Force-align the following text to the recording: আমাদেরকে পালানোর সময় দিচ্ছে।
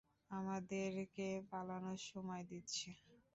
আমাদেরকে 0.31 1.27
পালানোর 1.51 1.99
সময় 2.09 2.43
দিচ্ছে। 2.51 2.89